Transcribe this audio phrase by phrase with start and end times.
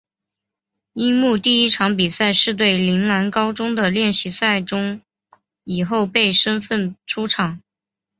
[0.93, 5.03] 樱木第一场比赛是对陵南高中的练习赛中
[5.63, 7.61] 以后备身份出场。